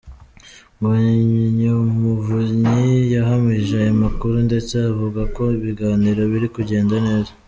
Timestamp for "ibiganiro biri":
5.57-6.47